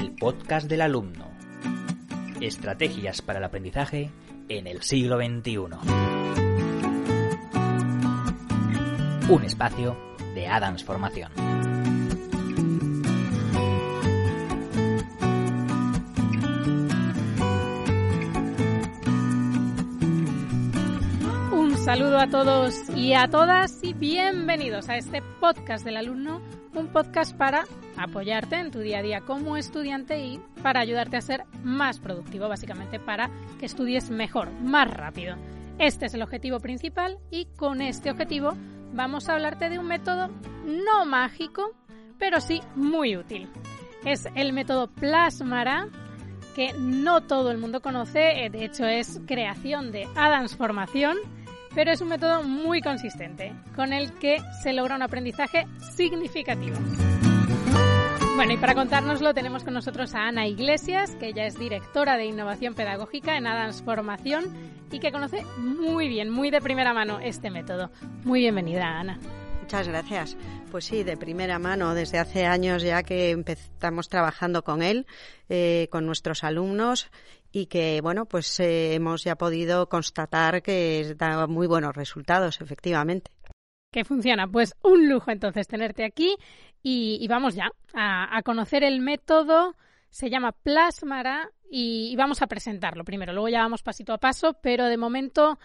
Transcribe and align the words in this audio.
el 0.00 0.12
podcast 0.12 0.66
del 0.66 0.80
alumno. 0.80 1.30
Estrategias 2.40 3.20
para 3.20 3.38
el 3.38 3.44
aprendizaje 3.44 4.10
en 4.48 4.66
el 4.66 4.80
siglo 4.80 5.18
XXI. 5.18 5.58
Un 9.28 9.44
espacio 9.44 9.94
de 10.34 10.48
Adams 10.48 10.84
Formación. 10.84 11.30
Un 21.52 21.76
saludo 21.76 22.18
a 22.18 22.26
todos 22.28 22.88
y 22.96 23.12
a 23.12 23.28
todas 23.28 23.84
y 23.84 23.92
bienvenidos 23.92 24.88
a 24.88 24.96
este 24.96 25.20
podcast 25.40 25.84
del 25.84 25.98
alumno, 25.98 26.40
un 26.72 26.86
podcast 26.86 27.36
para 27.36 27.66
apoyarte 28.02 28.56
en 28.56 28.70
tu 28.70 28.80
día 28.80 28.98
a 28.98 29.02
día 29.02 29.20
como 29.20 29.56
estudiante 29.56 30.24
y 30.24 30.40
para 30.62 30.80
ayudarte 30.80 31.16
a 31.16 31.20
ser 31.20 31.44
más 31.62 32.00
productivo, 32.00 32.48
básicamente 32.48 32.98
para 32.98 33.30
que 33.58 33.66
estudies 33.66 34.10
mejor, 34.10 34.50
más 34.62 34.90
rápido. 34.90 35.36
Este 35.78 36.06
es 36.06 36.14
el 36.14 36.22
objetivo 36.22 36.60
principal 36.60 37.18
y 37.30 37.46
con 37.56 37.80
este 37.80 38.10
objetivo 38.10 38.54
vamos 38.92 39.28
a 39.28 39.34
hablarte 39.34 39.68
de 39.68 39.78
un 39.78 39.86
método 39.86 40.28
no 40.64 41.04
mágico, 41.04 41.74
pero 42.18 42.40
sí 42.40 42.62
muy 42.74 43.16
útil. 43.16 43.48
Es 44.04 44.28
el 44.34 44.52
método 44.52 44.88
Plasmara, 44.88 45.88
que 46.54 46.72
no 46.78 47.22
todo 47.22 47.50
el 47.50 47.58
mundo 47.58 47.80
conoce, 47.80 48.44
eh, 48.44 48.50
de 48.50 48.64
hecho 48.64 48.84
es 48.86 49.20
creación 49.26 49.92
de 49.92 50.08
Adams 50.16 50.56
Formación, 50.56 51.16
pero 51.74 51.92
es 51.92 52.00
un 52.00 52.08
método 52.08 52.42
muy 52.42 52.80
consistente, 52.80 53.54
con 53.76 53.92
el 53.92 54.12
que 54.14 54.38
se 54.62 54.72
logra 54.72 54.96
un 54.96 55.02
aprendizaje 55.02 55.66
significativo. 55.94 56.76
Bueno, 58.40 58.54
y 58.54 58.56
para 58.56 58.74
contárnoslo 58.74 59.34
tenemos 59.34 59.64
con 59.64 59.74
nosotros 59.74 60.14
a 60.14 60.28
Ana 60.28 60.46
Iglesias, 60.46 61.14
que 61.16 61.26
ella 61.26 61.44
es 61.44 61.58
directora 61.58 62.16
de 62.16 62.24
innovación 62.24 62.72
pedagógica 62.72 63.36
en 63.36 63.46
Adams 63.46 63.82
Formación 63.82 64.46
y 64.90 64.98
que 64.98 65.12
conoce 65.12 65.44
muy 65.58 66.08
bien, 66.08 66.30
muy 66.30 66.50
de 66.50 66.62
primera 66.62 66.94
mano 66.94 67.20
este 67.20 67.50
método. 67.50 67.90
Muy 68.24 68.40
bienvenida, 68.40 68.98
Ana. 68.98 69.18
Muchas 69.60 69.88
gracias. 69.88 70.38
Pues 70.70 70.86
sí, 70.86 71.02
de 71.02 71.18
primera 71.18 71.58
mano, 71.58 71.92
desde 71.92 72.18
hace 72.18 72.46
años 72.46 72.82
ya 72.82 73.02
que 73.02 73.28
empezamos 73.28 74.08
trabajando 74.08 74.64
con 74.64 74.82
él, 74.82 75.06
eh, 75.50 75.88
con 75.92 76.06
nuestros 76.06 76.42
alumnos 76.42 77.10
y 77.52 77.66
que, 77.66 78.00
bueno, 78.00 78.24
pues 78.24 78.58
eh, 78.58 78.94
hemos 78.94 79.22
ya 79.22 79.36
podido 79.36 79.90
constatar 79.90 80.62
que 80.62 81.14
da 81.14 81.46
muy 81.46 81.66
buenos 81.66 81.94
resultados, 81.94 82.62
efectivamente. 82.62 83.30
Que 83.90 84.04
funciona. 84.04 84.46
Pues 84.46 84.74
un 84.82 85.08
lujo 85.08 85.30
entonces 85.30 85.66
tenerte 85.66 86.04
aquí 86.04 86.36
y, 86.82 87.26
vamos 87.28 87.54
ya 87.54 87.70
a, 87.94 88.40
conocer 88.44 88.84
el 88.84 89.00
método. 89.00 89.76
Se 90.10 90.30
llama 90.30 90.52
Plasmara 90.52 91.50
y, 91.70 92.08
y 92.10 92.16
vamos 92.16 92.42
a 92.42 92.46
presentarlo 92.46 93.04
primero. 93.04 93.32
Luego 93.32 93.48
ya 93.48 93.62
vamos 93.62 93.82
pasito 93.82 94.12
a 94.12 94.18
paso, 94.18 94.56
pero 94.62 94.86
de 94.86 94.96
momento 94.96 95.58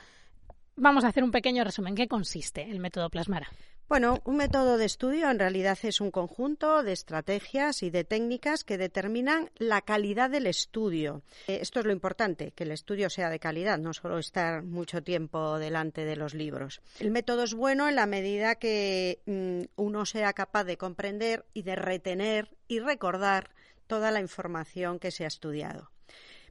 vamos 0.75 1.03
a 1.03 1.07
hacer 1.07 1.23
un 1.23 1.31
pequeño 1.31 1.63
resumen. 1.63 1.95
¿Qué 1.95 2.07
consiste 2.07 2.69
el 2.69 2.79
método 2.79 3.09
Plasmara? 3.09 3.47
Bueno, 3.87 4.19
un 4.25 4.37
método 4.37 4.79
de 4.79 4.85
estudio 4.85 5.29
en 5.29 5.37
realidad 5.37 5.77
es 5.83 6.01
un 6.01 6.09
conjunto 6.09 6.81
de 6.81 6.91
estrategias 6.91 7.83
y 7.83 7.91
de 7.91 8.03
técnicas 8.03 8.63
que 8.63 8.79
determinan 8.79 9.51
la 9.57 9.81
calidad 9.81 10.31
del 10.31 10.47
estudio. 10.47 11.21
Eh, 11.47 11.59
esto 11.61 11.81
es 11.81 11.85
lo 11.85 11.91
importante, 11.91 12.51
que 12.51 12.63
el 12.63 12.71
estudio 12.71 13.11
sea 13.11 13.29
de 13.29 13.37
calidad, 13.37 13.77
no 13.77 13.93
solo 13.93 14.17
estar 14.17 14.63
mucho 14.63 15.03
tiempo 15.03 15.59
delante 15.59 16.03
de 16.03 16.15
los 16.15 16.33
libros. 16.33 16.81
El 16.99 17.11
método 17.11 17.43
es 17.43 17.53
bueno 17.53 17.87
en 17.87 17.95
la 17.95 18.07
medida 18.07 18.55
que 18.55 19.19
mm, 19.27 19.79
uno 19.79 20.07
sea 20.07 20.33
capaz 20.33 20.63
de 20.63 20.77
comprender 20.77 21.45
y 21.53 21.61
de 21.61 21.75
retener 21.75 22.57
y 22.67 22.79
recordar 22.79 23.51
toda 23.85 24.09
la 24.09 24.19
información 24.19 24.97
que 24.97 25.11
se 25.11 25.25
ha 25.25 25.27
estudiado. 25.27 25.91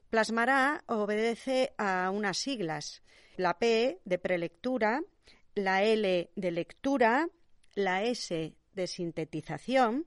Plasmará 0.08 0.84
obedece 0.86 1.72
a 1.78 2.12
unas 2.14 2.38
siglas, 2.38 3.02
la 3.36 3.58
P 3.58 3.98
de 4.04 4.18
prelectura, 4.20 5.02
la 5.54 5.82
L 5.82 6.30
de 6.34 6.50
lectura, 6.50 7.28
la 7.74 8.02
S 8.02 8.56
de 8.72 8.86
sintetización, 8.86 10.06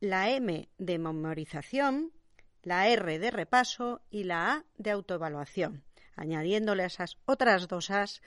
la 0.00 0.30
M 0.30 0.68
de 0.78 0.98
memorización, 0.98 2.12
la 2.62 2.88
R 2.88 3.18
de 3.18 3.30
repaso 3.30 4.02
y 4.10 4.24
la 4.24 4.52
A 4.52 4.64
de 4.76 4.90
autoevaluación. 4.90 5.84
Añadiéndole 6.18 6.84
esas 6.84 7.16
otras 7.24 7.68
dos 7.68 7.90
As 7.90 8.20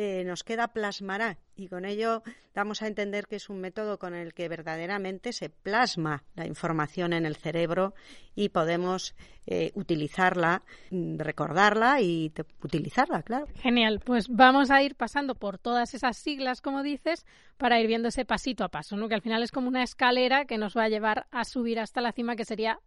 eh, 0.00 0.22
nos 0.22 0.44
queda 0.44 0.68
plasmará 0.68 1.38
y 1.56 1.66
con 1.66 1.84
ello 1.84 2.22
damos 2.54 2.82
a 2.82 2.86
entender 2.86 3.26
que 3.26 3.34
es 3.34 3.48
un 3.48 3.58
método 3.60 3.98
con 3.98 4.14
el 4.14 4.32
que 4.32 4.48
verdaderamente 4.48 5.32
se 5.32 5.50
plasma 5.50 6.22
la 6.36 6.46
información 6.46 7.12
en 7.12 7.26
el 7.26 7.34
cerebro 7.34 7.94
y 8.36 8.50
podemos 8.50 9.16
eh, 9.46 9.72
utilizarla, 9.74 10.62
mm, 10.92 11.18
recordarla 11.18 12.00
y 12.00 12.32
utilizarla, 12.62 13.24
claro. 13.24 13.48
Genial, 13.56 14.00
pues 14.04 14.28
vamos 14.28 14.70
a 14.70 14.80
ir 14.84 14.94
pasando 14.94 15.34
por 15.34 15.58
todas 15.58 15.92
esas 15.94 16.16
siglas, 16.16 16.60
como 16.60 16.84
dices, 16.84 17.26
para 17.56 17.80
ir 17.80 17.88
viendo 17.88 18.06
ese 18.06 18.24
pasito 18.24 18.62
a 18.62 18.68
paso, 18.68 18.96
¿no? 18.96 19.08
que 19.08 19.16
al 19.16 19.22
final 19.22 19.42
es 19.42 19.50
como 19.50 19.66
una 19.66 19.82
escalera 19.82 20.44
que 20.44 20.58
nos 20.58 20.76
va 20.76 20.84
a 20.84 20.88
llevar 20.88 21.26
a 21.32 21.44
subir 21.44 21.80
hasta 21.80 22.00
la 22.00 22.12
cima, 22.12 22.36
que 22.36 22.44
sería, 22.44 22.78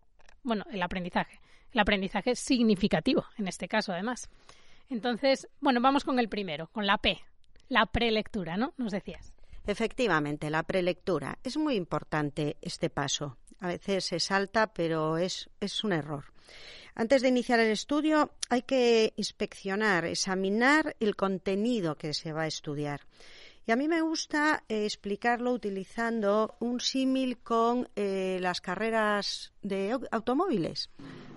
bueno, 0.43 0.63
el 0.71 0.81
aprendizaje. 0.81 1.41
El 1.73 1.79
aprendizaje 1.79 2.35
significativo, 2.35 3.25
en 3.37 3.47
este 3.47 3.67
caso, 3.67 3.93
además. 3.93 4.29
Entonces, 4.89 5.47
bueno, 5.61 5.79
vamos 5.81 6.03
con 6.03 6.19
el 6.19 6.27
primero, 6.27 6.67
con 6.67 6.85
la 6.85 6.97
P, 6.97 7.19
la 7.69 7.85
prelectura, 7.85 8.57
¿no? 8.57 8.73
Nos 8.77 8.91
decías. 8.91 9.33
Efectivamente, 9.65 10.49
la 10.49 10.63
prelectura. 10.63 11.37
Es 11.43 11.55
muy 11.57 11.75
importante 11.75 12.57
este 12.61 12.89
paso. 12.89 13.37
A 13.59 13.67
veces 13.67 14.05
se 14.05 14.19
salta, 14.19 14.73
pero 14.73 15.17
es, 15.17 15.49
es 15.59 15.83
un 15.83 15.93
error. 15.93 16.25
Antes 16.95 17.21
de 17.21 17.29
iniciar 17.29 17.59
el 17.59 17.71
estudio 17.71 18.31
hay 18.49 18.63
que 18.63 19.13
inspeccionar, 19.15 20.05
examinar 20.05 20.95
el 20.99 21.15
contenido 21.15 21.95
que 21.95 22.13
se 22.13 22.33
va 22.33 22.43
a 22.43 22.47
estudiar. 22.47 23.01
Y 23.65 23.71
a 23.71 23.75
mí 23.75 23.87
me 23.87 24.01
gusta 24.01 24.63
eh, 24.67 24.85
explicarlo 24.85 25.51
utilizando 25.53 26.55
un 26.59 26.79
símil 26.79 27.37
con 27.37 27.87
eh, 27.95 28.39
las 28.41 28.59
carreras 28.59 29.53
de 29.61 29.97
automóviles. 30.11 30.89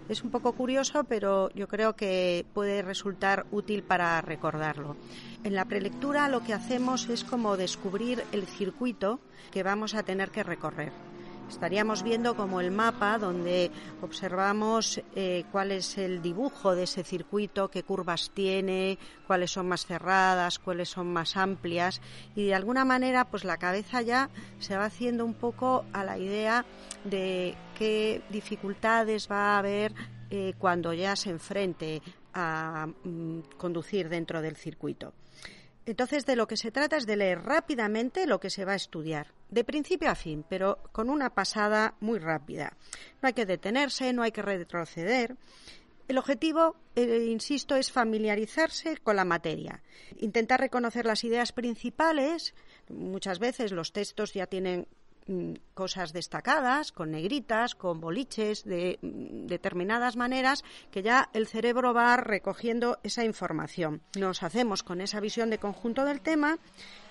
Es 0.08 0.22
un 0.22 0.30
poco 0.30 0.52
curioso, 0.52 1.04
pero 1.04 1.48
yo 1.54 1.66
creo 1.66 1.96
que 1.96 2.44
puede 2.52 2.82
resultar 2.82 3.46
útil 3.50 3.82
para 3.82 4.20
recordarlo. 4.20 4.96
En 5.44 5.54
la 5.54 5.64
prelectura 5.64 6.28
lo 6.28 6.42
que 6.42 6.52
hacemos 6.52 7.08
es 7.08 7.24
como 7.24 7.56
descubrir 7.56 8.22
el 8.32 8.46
circuito 8.46 9.20
que 9.50 9.62
vamos 9.62 9.94
a 9.94 10.02
tener 10.02 10.30
que 10.30 10.42
recorrer. 10.42 10.92
Estaríamos 11.48 12.02
viendo 12.02 12.36
como 12.36 12.60
el 12.60 12.70
mapa 12.70 13.18
donde 13.18 13.70
observamos 14.02 15.00
eh, 15.14 15.44
cuál 15.52 15.72
es 15.72 15.98
el 15.98 16.20
dibujo 16.22 16.74
de 16.74 16.84
ese 16.84 17.04
circuito, 17.04 17.68
qué 17.68 17.82
curvas 17.82 18.30
tiene, 18.34 18.98
cuáles 19.26 19.52
son 19.52 19.68
más 19.68 19.86
cerradas, 19.86 20.58
cuáles 20.58 20.88
son 20.88 21.12
más 21.12 21.36
amplias 21.36 22.00
y 22.34 22.46
de 22.46 22.54
alguna 22.54 22.84
manera 22.84 23.24
pues 23.26 23.44
la 23.44 23.56
cabeza 23.56 24.02
ya 24.02 24.30
se 24.58 24.76
va 24.76 24.86
haciendo 24.86 25.24
un 25.24 25.34
poco 25.34 25.84
a 25.92 26.04
la 26.04 26.18
idea 26.18 26.64
de 27.04 27.54
qué 27.78 28.22
dificultades 28.30 29.30
va 29.30 29.54
a 29.54 29.58
haber 29.58 29.94
eh, 30.30 30.54
cuando 30.58 30.92
ya 30.92 31.14
se 31.14 31.30
enfrente 31.30 32.02
a 32.32 32.88
mm, 33.04 33.40
conducir 33.56 34.08
dentro 34.08 34.42
del 34.42 34.56
circuito. 34.56 35.12
Entonces, 35.86 36.24
de 36.24 36.36
lo 36.36 36.46
que 36.46 36.56
se 36.56 36.70
trata 36.70 36.96
es 36.96 37.06
de 37.06 37.16
leer 37.16 37.42
rápidamente 37.42 38.26
lo 38.26 38.40
que 38.40 38.50
se 38.50 38.64
va 38.64 38.72
a 38.72 38.76
estudiar, 38.76 39.34
de 39.50 39.64
principio 39.64 40.10
a 40.10 40.14
fin, 40.14 40.44
pero 40.48 40.78
con 40.92 41.10
una 41.10 41.34
pasada 41.34 41.94
muy 42.00 42.18
rápida. 42.18 42.76
No 43.20 43.26
hay 43.26 43.34
que 43.34 43.44
detenerse, 43.44 44.12
no 44.12 44.22
hay 44.22 44.32
que 44.32 44.42
retroceder. 44.42 45.36
El 46.08 46.18
objetivo, 46.18 46.76
eh, 46.96 47.26
insisto, 47.28 47.76
es 47.76 47.90
familiarizarse 47.90 48.96
con 48.98 49.16
la 49.16 49.24
materia, 49.24 49.82
intentar 50.18 50.60
reconocer 50.60 51.06
las 51.06 51.24
ideas 51.24 51.52
principales. 51.52 52.54
Muchas 52.88 53.38
veces 53.38 53.72
los 53.72 53.92
textos 53.92 54.32
ya 54.32 54.46
tienen 54.46 54.86
cosas 55.74 56.12
destacadas, 56.12 56.92
con 56.92 57.10
negritas, 57.10 57.74
con 57.74 58.00
boliches, 58.00 58.64
de 58.64 58.98
mm, 59.00 59.46
determinadas 59.46 60.16
maneras, 60.16 60.64
que 60.90 61.02
ya 61.02 61.30
el 61.32 61.46
cerebro 61.46 61.94
va 61.94 62.16
recogiendo 62.16 62.98
esa 63.02 63.24
información. 63.24 64.02
Nos 64.18 64.42
hacemos 64.42 64.82
con 64.82 65.00
esa 65.00 65.20
visión 65.20 65.50
de 65.50 65.58
conjunto 65.58 66.04
del 66.04 66.20
tema 66.20 66.58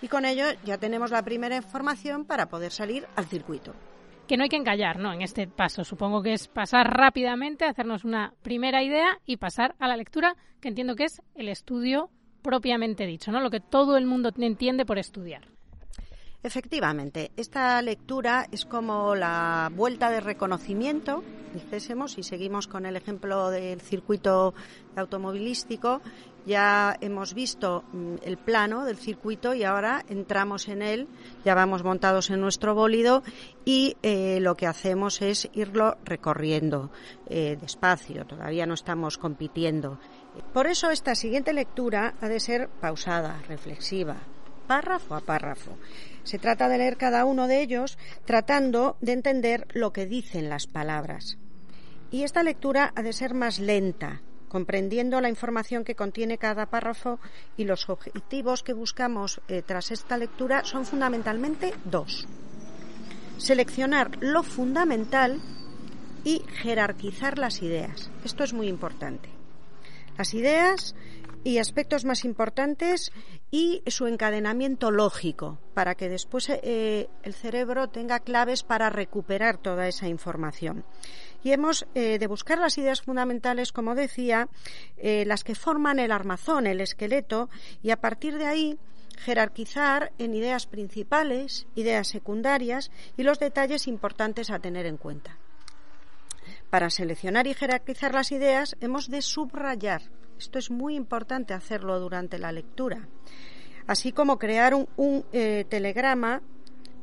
y 0.02 0.08
con 0.08 0.26
ello 0.26 0.46
ya 0.66 0.78
tenemos 0.78 1.12
la 1.12 1.24
primera 1.24 1.56
información 1.56 2.26
para 2.26 2.48
poder 2.48 2.72
salir 2.72 3.08
al 3.16 3.26
circuito. 3.26 3.74
Que 4.28 4.38
no 4.38 4.44
hay 4.44 4.50
que 4.50 4.56
engallar, 4.56 5.00
¿no? 5.00 5.12
En 5.12 5.22
este 5.22 5.48
paso. 5.48 5.84
Supongo 5.84 6.24
que 6.24 6.34
es 6.34 6.48
pasar 6.48 6.88
rápidamente, 6.88 7.66
hacernos 7.66 8.06
una 8.06 8.34
primera 8.42 8.82
idea 8.82 9.20
y 9.26 9.38
pasar 9.38 9.76
a 9.80 9.88
la 9.88 9.98
lectura, 9.98 10.38
que 10.62 10.70
entiendo 10.70 10.96
que 10.96 11.06
es 11.06 11.22
el 11.36 11.50
estudio 11.50 12.10
propiamente 12.42 13.06
dicho, 13.06 13.32
¿no? 13.32 13.42
Lo 13.42 13.50
que 13.50 13.60
todo 13.60 13.98
el 13.98 14.06
mundo 14.06 14.32
entiende 14.38 14.86
por 14.86 14.98
estudiar. 14.98 15.53
Efectivamente, 16.44 17.32
esta 17.38 17.82
lectura 17.82 18.48
es 18.52 18.66
como 18.66 19.16
la 19.16 19.72
vuelta 19.74 20.10
de 20.10 20.20
reconocimiento, 20.20 21.24
dijésemos, 21.54 22.18
y 22.18 22.24
seguimos 22.24 22.68
con 22.68 22.86
el 22.86 22.98
ejemplo 22.98 23.50
del 23.50 23.80
circuito 23.80 24.54
automovilístico, 24.98 26.02
ya 26.46 26.98
hemos 27.00 27.34
visto 27.34 27.86
mm, 27.94 28.16
el 28.24 28.36
plano 28.36 28.84
del 28.84 28.98
circuito 28.98 29.54
y 29.54 29.64
ahora 29.64 30.04
entramos 30.10 30.68
en 30.68 30.82
él, 30.82 31.08
ya 31.46 31.56
vamos 31.56 31.82
montados 31.82 32.30
en 32.30 32.42
nuestro 32.42 32.76
bólido 32.76 33.24
y 33.64 33.96
eh, 34.04 34.40
lo 34.42 34.56
que 34.56 34.68
hacemos 34.68 35.22
es 35.22 35.50
irlo 35.54 35.96
recorriendo 36.04 36.92
eh, 37.30 37.58
despacio, 37.62 38.26
todavía 38.26 38.66
no 38.66 38.74
estamos 38.74 39.18
compitiendo. 39.18 39.98
Por 40.52 40.68
eso 40.68 40.90
esta 40.90 41.16
siguiente 41.16 41.54
lectura 41.54 42.16
ha 42.20 42.28
de 42.28 42.42
ser 42.42 42.68
pausada, 42.68 43.42
reflexiva, 43.48 44.18
párrafo 44.68 45.16
a 45.16 45.22
párrafo. 45.22 45.78
Se 46.24 46.40
trata 46.40 46.70
de 46.70 46.78
leer 46.78 46.98
cada 46.98 47.26
uno 47.26 47.48
de 47.48 47.62
ellos 47.62 47.98
tratando 48.26 48.98
de 49.02 49.14
entender 49.14 49.68
lo 49.74 49.94
que 49.94 50.06
dicen 50.06 50.50
las 50.50 50.68
palabras. 50.68 51.38
Y 52.12 52.24
esta 52.24 52.44
lectura 52.44 52.94
ha 52.96 53.02
de 53.02 53.14
ser 53.14 53.34
más 53.34 53.60
lenta, 53.60 54.22
comprendiendo 54.48 55.20
la 55.20 55.30
información 55.30 55.84
que 55.84 55.96
contiene 55.96 56.38
cada 56.38 56.68
párrafo 56.68 57.20
y 57.58 57.66
los 57.66 57.90
objetivos 57.90 58.62
que 58.62 58.74
buscamos 58.74 59.42
eh, 59.48 59.64
tras 59.66 59.90
esta 59.92 60.16
lectura 60.18 60.64
son 60.64 60.86
fundamentalmente 60.86 61.74
dos. 61.86 62.28
Seleccionar 63.38 64.12
lo 64.22 64.44
fundamental 64.44 65.42
y 66.24 66.44
jerarquizar 66.62 67.40
las 67.40 67.62
ideas. 67.64 68.12
Esto 68.24 68.44
es 68.44 68.54
muy 68.54 68.68
importante. 68.68 69.30
Las 70.18 70.34
ideas 70.36 70.96
y 71.44 71.58
aspectos 71.58 72.06
más 72.06 72.26
importantes 72.26 73.12
y 73.52 73.84
su 73.88 74.08
encadenamiento 74.08 74.92
lógico 74.92 75.60
para 75.74 75.96
que 75.96 76.10
después 76.10 76.50
eh, 76.50 77.10
el 77.24 77.34
cerebro 77.34 77.90
tenga 77.90 78.20
claves 78.20 78.64
para 78.64 78.90
recuperar 78.90 79.58
toda 79.58 79.88
esa 79.88 80.08
información 80.08 80.86
y 81.44 81.52
hemos 81.52 81.86
eh, 81.94 82.18
de 82.20 82.28
buscar 82.28 82.58
las 82.58 82.78
ideas 82.78 83.02
fundamentales, 83.02 83.72
como 83.72 83.96
decía, 83.96 84.48
eh, 84.98 85.26
las 85.26 85.44
que 85.44 85.56
forman 85.56 86.00
el 86.00 86.12
armazón, 86.12 86.68
el 86.68 86.82
esqueleto, 86.82 87.50
y 87.82 87.92
a 87.92 87.98
partir 87.98 88.38
de 88.38 88.46
ahí 88.46 88.80
jerarquizar 89.18 90.12
en 90.18 90.34
ideas 90.34 90.66
principales, 90.66 91.68
ideas 91.76 92.08
secundarias 92.08 92.92
y 93.18 93.24
los 93.24 93.40
detalles 93.40 93.88
importantes 93.88 94.50
a 94.50 94.60
tener 94.60 94.86
en 94.86 94.98
cuenta. 94.98 95.38
Para 96.74 96.90
seleccionar 96.90 97.46
y 97.46 97.54
jerarquizar 97.54 98.16
las 98.16 98.32
ideas 98.32 98.76
hemos 98.82 99.08
de 99.08 99.22
subrayar. 99.22 100.02
Esto 100.40 100.58
es 100.58 100.72
muy 100.72 100.96
importante 100.96 101.54
hacerlo 101.54 102.00
durante 102.00 102.40
la 102.40 102.52
lectura. 102.52 103.08
Así 103.86 104.12
como 104.12 104.40
crear 104.40 104.74
un, 104.74 105.24
eh, 105.34 105.68
telegrama 105.70 106.42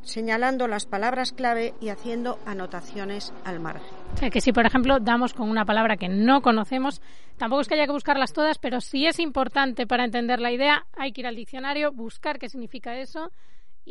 señalando 0.03 0.67
las 0.67 0.87
palabras 0.87 1.31
clave 1.31 1.75
y 1.81 1.91
haciendo 1.91 2.41
anotaciones 2.47 3.33
al 3.45 3.61
margen. 3.61 3.97
O 4.15 4.17
sea, 4.17 4.31
que 4.31 4.41
si, 4.41 4.53
por 4.53 4.67
ejemplo, 4.67 4.99
damos 4.99 5.35
con 5.35 5.49
una 5.49 5.65
palabra 5.65 5.97
que 5.97 6.09
no 6.09 6.43
conocemos, 6.43 7.01
tampoco 7.37 7.61
es 7.61 7.69
que 7.69 7.75
haya 7.75 7.87
que 7.87 7.93
buscarlas 7.93 8.33
todas, 8.33 8.59
pero 8.59 8.81
si 8.81 9.07
es 9.07 9.21
importante 9.21 9.87
para 9.87 10.05
entender 10.05 10.41
la 10.41 10.51
idea, 10.51 10.85
hay 10.97 11.13
que 11.13 11.21
ir 11.21 11.29
al 11.29 11.37
diccionario, 11.37 11.93
buscar 11.93 12.41
qué 12.41 12.49
significa 12.49 12.99
eso 12.99 13.31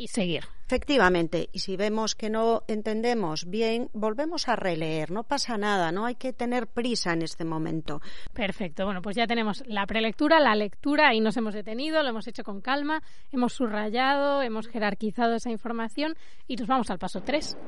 y 0.00 0.08
seguir. 0.08 0.44
Efectivamente, 0.64 1.50
y 1.52 1.58
si 1.58 1.76
vemos 1.76 2.14
que 2.14 2.30
no 2.30 2.62
entendemos 2.68 3.44
bien, 3.50 3.90
volvemos 3.92 4.48
a 4.48 4.56
releer, 4.56 5.10
no 5.10 5.24
pasa 5.24 5.58
nada, 5.58 5.92
no 5.92 6.06
hay 6.06 6.14
que 6.14 6.32
tener 6.32 6.68
prisa 6.68 7.12
en 7.12 7.20
este 7.20 7.44
momento. 7.44 8.00
Perfecto, 8.32 8.86
bueno, 8.86 9.02
pues 9.02 9.14
ya 9.14 9.26
tenemos 9.26 9.62
la 9.66 9.86
prelectura, 9.86 10.40
la 10.40 10.54
lectura, 10.54 11.12
y 11.12 11.20
nos 11.20 11.36
hemos 11.36 11.52
detenido, 11.52 12.02
lo 12.02 12.08
hemos 12.08 12.26
hecho 12.28 12.44
con 12.44 12.62
calma, 12.62 13.02
hemos 13.30 13.52
subrayado, 13.52 14.40
hemos 14.40 14.68
jerarquizado 14.68 15.34
esa 15.34 15.50
información 15.50 16.16
y 16.48 16.56
nos 16.56 16.66
vamos 16.66 16.90
al 16.90 16.98
paso 16.98 17.20
3. 17.20 17.58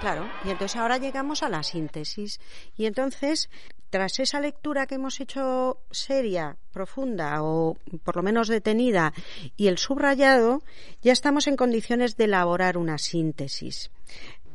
Claro, 0.00 0.28
y 0.44 0.50
entonces 0.50 0.76
ahora 0.76 0.98
llegamos 0.98 1.42
a 1.42 1.48
la 1.48 1.64
síntesis. 1.64 2.38
Y 2.76 2.86
entonces, 2.86 3.50
tras 3.90 4.18
esa 4.18 4.40
lectura 4.40 4.86
que 4.86 4.96
hemos 4.96 5.20
hecho 5.20 5.78
seria, 5.90 6.56
profunda 6.72 7.42
o 7.42 7.76
por 8.04 8.16
lo 8.16 8.22
menos 8.22 8.48
detenida 8.48 9.12
y 9.56 9.68
el 9.68 9.78
subrayado, 9.78 10.62
ya 11.02 11.12
estamos 11.12 11.46
en 11.46 11.56
condiciones 11.56 12.16
de 12.16 12.24
elaborar 12.24 12.76
una 12.78 12.98
síntesis. 12.98 13.90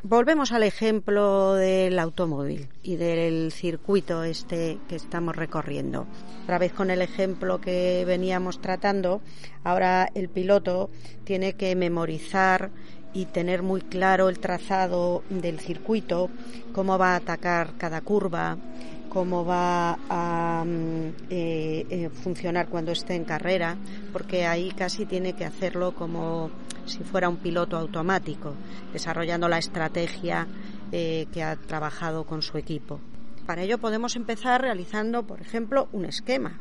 Volvemos 0.06 0.52
al 0.52 0.64
ejemplo 0.64 1.54
del 1.54 1.98
automóvil 1.98 2.68
y 2.84 2.98
del 2.98 3.54
circuito 3.54 4.26
este 4.26 4.78
que 4.90 4.98
estamos 4.98 5.34
recorriendo. 5.34 6.08
Otra 6.44 6.58
vez 6.58 6.74
con 6.74 6.92
el 6.92 7.02
ejemplo 7.02 7.62
que 7.62 8.04
veníamos 8.06 8.60
tratando, 8.60 9.22
ahora 9.64 10.10
el 10.14 10.28
piloto 10.28 10.90
tiene 11.24 11.54
que 11.54 11.74
memorizar 11.78 12.72
y 13.14 13.26
tener 13.26 13.62
muy 13.62 13.82
claro 13.82 14.30
el 14.30 14.40
trazado 14.40 15.24
del 15.30 15.60
circuito, 15.60 16.30
cómo 16.74 16.98
va 16.98 17.14
a 17.14 17.18
atacar 17.18 17.74
cada 17.78 18.02
curva, 18.02 18.58
cómo 19.10 19.46
va 19.46 20.00
a 20.10 20.64
mm, 20.66 21.08
eh, 21.30 21.86
eh, 21.90 22.10
funcionar 22.10 22.68
cuando 22.68 22.92
esté 22.92 23.14
en 23.14 23.24
carrera, 23.24 23.78
porque 24.12 24.48
ahí 24.48 24.72
casi 24.72 25.06
tiene 25.06 25.34
que 25.34 25.46
hacerlo 25.46 25.94
como 25.94 26.50
si 26.86 27.04
fuera 27.04 27.30
un 27.30 27.38
piloto 27.38 27.78
automático, 27.78 28.56
desarrollando 28.92 29.48
la 29.48 29.60
estrategia 29.60 30.48
eh, 30.92 31.28
que 31.32 31.44
ha 31.44 31.56
trabajado 31.56 32.26
con 32.26 32.42
su 32.42 32.58
equipo. 32.58 33.00
Para 33.46 33.62
ello 33.62 33.78
podemos 33.78 34.16
empezar 34.16 34.62
realizando, 34.62 35.24
por 35.24 35.42
ejemplo, 35.42 35.90
un 35.92 36.06
esquema, 36.06 36.60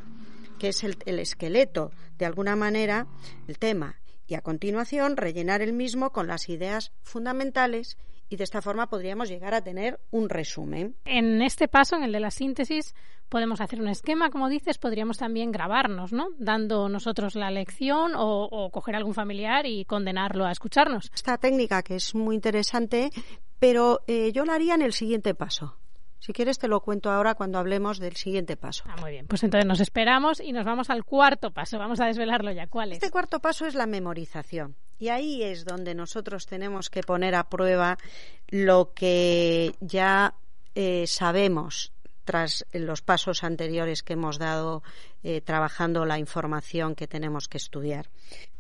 que 0.59 0.69
es 0.69 0.85
el, 0.85 0.99
el 1.07 1.19
esqueleto, 1.19 1.91
de 2.19 2.27
alguna 2.27 2.55
manera, 2.55 3.07
el 3.49 3.59
tema 3.59 3.97
y 4.27 4.35
a 4.35 4.41
continuación 4.41 5.17
rellenar 5.17 5.63
el 5.63 5.73
mismo 5.73 6.11
con 6.11 6.27
las 6.27 6.49
ideas 6.49 6.93
fundamentales 7.03 7.99
y 8.33 8.37
de 8.37 8.45
esta 8.45 8.63
forma 8.63 8.89
podríamos 8.89 9.29
llegar 9.29 9.53
a 9.55 9.63
tener 9.63 10.01
un 10.11 10.31
resumen. 10.31 10.97
En 11.05 11.43
este 11.43 11.69
paso, 11.69 11.97
en 11.97 12.05
el 12.05 12.13
de 12.13 12.21
la 12.21 12.31
síntesis, 12.31 12.95
podemos 13.29 13.61
hacer 13.61 13.81
un 13.81 13.89
esquema, 13.89 14.31
como 14.31 14.49
dices, 14.49 14.79
podríamos 14.79 15.19
también 15.19 15.53
grabarnos, 15.53 16.13
¿no? 16.13 16.29
Dando 16.39 16.89
nosotros 16.89 17.35
la 17.35 17.51
lección 17.51 18.13
o, 18.17 18.71
coger 18.73 18.95
a 18.95 18.99
algún 18.99 19.15
familiar 19.15 19.67
y 19.67 19.85
condenarlo 19.85 20.47
a 20.47 20.53
escucharnos. 20.53 21.11
Esta 21.15 21.37
técnica 21.37 21.83
que 21.83 21.97
es 21.97 22.15
muy 22.15 22.35
interesante, 22.35 23.11
pero 23.59 24.01
eh, 24.07 24.33
yo 24.33 24.47
la 24.47 24.55
haría 24.55 24.75
en 24.75 24.83
el 24.83 24.95
siguiente 24.95 25.35
paso. 25.35 25.77
Si 26.23 26.33
quieres 26.33 26.61
te 26.61 26.69
lo 26.69 26.79
cuento 26.79 27.11
ahora 27.11 27.35
cuando 27.35 27.59
hablemos 27.59 27.99
del 27.99 28.15
siguiente 28.15 28.57
paso. 28.57 28.85
Ah, 28.87 28.95
muy 29.01 29.11
bien. 29.11 29.27
Pues 29.27 29.43
entonces 29.43 29.67
nos 29.67 29.81
esperamos 29.81 30.39
y 30.39 30.53
nos 30.53 30.65
vamos 30.65 30.89
al 30.89 31.05
cuarto 31.05 31.51
paso. 31.51 31.81
Vamos 31.81 31.99
a 31.99 32.07
desvelarlo 32.07 32.53
ya. 32.53 32.69
¿Cuál 32.69 32.93
es? 32.93 32.99
Este 32.99 33.11
cuarto 33.11 33.41
paso 33.41 33.67
es 33.67 33.75
la 33.75 33.87
memorización. 33.87 34.77
Y 35.01 35.09
ahí 35.09 35.43
es 35.43 35.65
donde 35.65 35.97
nosotros 35.97 36.47
tenemos 36.47 36.91
que 36.91 37.01
poner 37.01 37.35
a 37.35 37.49
prueba 37.49 37.99
lo 38.47 38.93
que 38.95 39.75
ya 39.81 40.35
eh, 40.77 41.09
sabemos 41.09 41.93
tras 42.25 42.67
los 42.73 43.03
pasos 43.03 43.43
anteriores 43.43 44.05
que 44.05 44.13
hemos 44.13 44.39
dado 44.39 44.85
eh, 45.25 45.41
trabajando 45.41 46.05
la 46.07 46.21
información 46.21 46.95
que 46.95 47.09
tenemos 47.09 47.49
que 47.49 47.59
estudiar. 47.59 48.11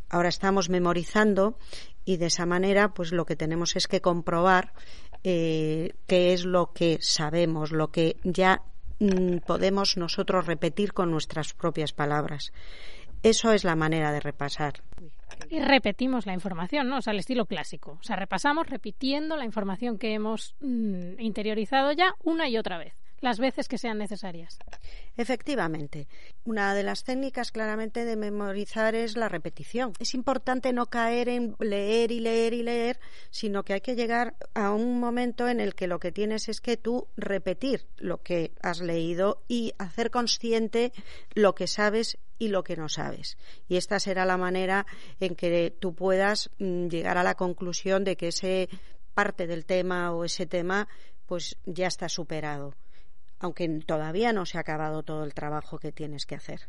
Ahora 0.08 0.30
estamos 0.30 0.68
memorizando 0.68 1.56
y 2.04 2.16
de 2.16 2.26
esa 2.26 2.44
manera 2.44 2.92
pues 2.92 3.12
lo 3.12 3.24
que 3.24 3.36
tenemos 3.36 3.76
es 3.76 3.86
que 3.86 4.00
comprobar 4.00 4.72
eh, 5.24 5.94
qué 6.06 6.32
es 6.32 6.44
lo 6.44 6.72
que 6.72 6.98
sabemos, 7.00 7.72
lo 7.72 7.90
que 7.90 8.16
ya 8.24 8.62
mm, 8.98 9.38
podemos 9.46 9.96
nosotros 9.96 10.46
repetir 10.46 10.92
con 10.92 11.10
nuestras 11.10 11.54
propias 11.54 11.92
palabras. 11.92 12.52
Eso 13.22 13.52
es 13.52 13.64
la 13.64 13.76
manera 13.76 14.12
de 14.12 14.20
repasar. 14.20 14.82
Y 15.48 15.60
repetimos 15.60 16.26
la 16.26 16.34
información, 16.34 16.88
¿no? 16.88 16.98
O 16.98 17.02
sea, 17.02 17.12
el 17.12 17.20
estilo 17.20 17.46
clásico. 17.46 17.98
O 18.00 18.02
sea, 18.02 18.16
repasamos 18.16 18.66
repitiendo 18.66 19.36
la 19.36 19.44
información 19.44 19.98
que 19.98 20.14
hemos 20.14 20.54
mm, 20.60 21.20
interiorizado 21.20 21.92
ya 21.92 22.14
una 22.22 22.48
y 22.48 22.58
otra 22.58 22.78
vez 22.78 23.01
las 23.22 23.38
veces 23.38 23.68
que 23.68 23.78
sean 23.78 23.98
necesarias. 23.98 24.58
Efectivamente. 25.16 26.08
Una 26.44 26.74
de 26.74 26.82
las 26.82 27.04
técnicas 27.04 27.52
claramente 27.52 28.04
de 28.04 28.16
memorizar 28.16 28.94
es 28.94 29.16
la 29.16 29.28
repetición. 29.28 29.92
Es 30.00 30.14
importante 30.14 30.72
no 30.72 30.86
caer 30.86 31.28
en 31.28 31.54
leer 31.60 32.10
y 32.10 32.20
leer 32.20 32.52
y 32.52 32.62
leer, 32.62 32.98
sino 33.30 33.62
que 33.62 33.74
hay 33.74 33.80
que 33.80 33.94
llegar 33.94 34.34
a 34.54 34.72
un 34.72 34.98
momento 34.98 35.48
en 35.48 35.60
el 35.60 35.74
que 35.74 35.86
lo 35.86 36.00
que 36.00 36.10
tienes 36.10 36.48
es 36.48 36.60
que 36.60 36.76
tú 36.76 37.08
repetir 37.16 37.86
lo 37.96 38.22
que 38.22 38.52
has 38.60 38.80
leído 38.80 39.44
y 39.46 39.72
hacer 39.78 40.10
consciente 40.10 40.92
lo 41.34 41.54
que 41.54 41.68
sabes 41.68 42.18
y 42.38 42.48
lo 42.48 42.64
que 42.64 42.76
no 42.76 42.88
sabes. 42.88 43.38
Y 43.68 43.76
esta 43.76 44.00
será 44.00 44.26
la 44.26 44.36
manera 44.36 44.84
en 45.20 45.36
que 45.36 45.72
tú 45.78 45.94
puedas 45.94 46.50
mm, 46.58 46.88
llegar 46.88 47.18
a 47.18 47.22
la 47.22 47.36
conclusión 47.36 48.02
de 48.02 48.16
que 48.16 48.28
ese 48.28 48.68
parte 49.14 49.46
del 49.46 49.64
tema 49.64 50.12
o 50.12 50.24
ese 50.24 50.46
tema 50.46 50.88
pues 51.26 51.56
ya 51.66 51.86
está 51.86 52.08
superado 52.08 52.74
aunque 53.42 53.68
todavía 53.84 54.32
no 54.32 54.46
se 54.46 54.56
ha 54.56 54.62
acabado 54.62 55.02
todo 55.02 55.24
el 55.24 55.34
trabajo 55.34 55.78
que 55.78 55.92
tienes 55.92 56.24
que 56.24 56.36
hacer. 56.36 56.60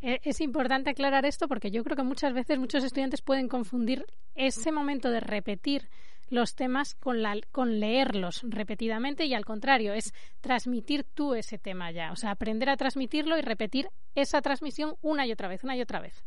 e, 0.00 0.20
es 0.22 0.40
importante 0.40 0.90
aclarar 0.90 1.26
esto 1.26 1.48
porque 1.48 1.70
yo 1.70 1.82
creo 1.82 1.96
que 1.96 2.02
muchas 2.02 2.32
veces 2.32 2.58
muchos 2.58 2.84
estudiantes 2.84 3.22
pueden 3.22 3.48
confundir 3.48 4.06
ese 4.34 4.70
momento 4.72 5.10
de 5.10 5.20
repetir 5.20 5.88
los 6.28 6.54
temas 6.54 6.94
con, 6.94 7.22
la, 7.22 7.38
con 7.52 7.80
leerlos 7.80 8.42
repetidamente 8.44 9.26
y 9.26 9.34
al 9.34 9.44
contrario, 9.44 9.94
es 9.94 10.12
transmitir 10.40 11.04
tú 11.04 11.34
ese 11.34 11.58
tema 11.58 11.90
ya, 11.90 12.12
o 12.12 12.16
sea, 12.16 12.30
aprender 12.30 12.68
a 12.68 12.76
transmitirlo 12.76 13.38
y 13.38 13.42
repetir 13.42 13.88
esa 14.14 14.40
transmisión 14.42 14.96
una 15.02 15.26
y 15.26 15.32
otra 15.32 15.48
vez, 15.48 15.62
una 15.64 15.76
y 15.76 15.82
otra 15.82 16.00
vez. 16.00 16.24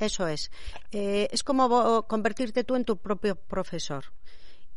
Eso 0.00 0.26
es. 0.26 0.50
Eh, 0.90 1.28
es 1.30 1.44
como 1.44 2.02
convertirte 2.04 2.64
tú 2.64 2.74
en 2.74 2.84
tu 2.84 2.96
propio 2.96 3.36
profesor. 3.36 4.06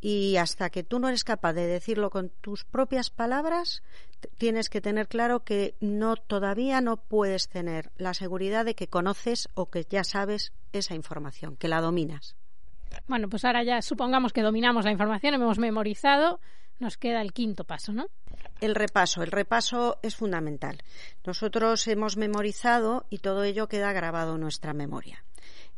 Y 0.01 0.38
hasta 0.38 0.72
que 0.72 0.84
tú 0.84 1.00
no 1.00 1.08
eres 1.08 1.24
capaz 1.24 1.53
de 1.53 1.67
decirlo 1.67 2.10
con 2.10 2.29
tus 2.29 2.65
propias 2.65 3.12
palabras, 3.12 3.84
tienes 4.38 4.70
que 4.70 4.81
tener 4.81 5.08
claro 5.08 5.43
que 5.43 5.75
no 5.79 6.15
todavía 6.15 6.81
no 6.81 6.98
puedes 6.98 7.48
tener 7.48 7.91
la 7.98 8.15
seguridad 8.15 8.65
de 8.65 8.74
que 8.74 8.88
conoces 8.88 9.48
o 9.53 9.70
que 9.70 9.86
ya 9.88 10.03
sabes 10.03 10.53
esa 10.74 10.96
información, 10.96 11.55
que 11.55 11.67
la 11.67 11.81
dominas. 11.81 12.36
Bueno, 13.08 13.29
pues 13.29 13.46
ahora 13.46 13.63
ya 13.63 13.81
supongamos 13.81 14.34
que 14.34 14.41
dominamos 14.41 14.86
la 14.86 14.91
información, 14.91 15.36
hemos 15.36 15.60
memorizado, 15.60 16.39
nos 16.79 16.98
queda 16.98 17.22
el 17.22 17.31
quinto 17.31 17.63
paso, 17.63 17.93
¿no? 17.93 18.08
El 18.60 18.75
repaso. 18.75 19.24
El 19.24 19.31
repaso 19.31 20.00
es 20.01 20.15
fundamental. 20.15 20.81
Nosotros 21.25 21.88
hemos 21.88 22.17
memorizado 22.17 23.05
y 23.10 23.20
todo 23.20 23.43
ello 23.43 23.67
queda 23.67 23.93
grabado 23.93 24.36
en 24.36 24.41
nuestra 24.41 24.74
memoria. 24.74 25.24